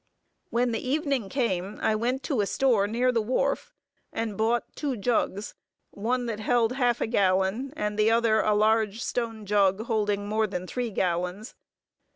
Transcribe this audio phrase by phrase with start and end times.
[0.49, 3.71] When the evening came, I went to a store near the wharf,
[4.11, 5.53] and bought two jugs,
[5.91, 10.47] one that held half a gallon, and the other, a large stone jug, holding more
[10.47, 11.53] than three gallons.